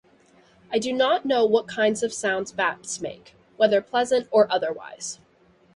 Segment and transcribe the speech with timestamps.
[0.73, 5.19] I do not know what kinds of sounds bats make, whether pleasant or otherwise.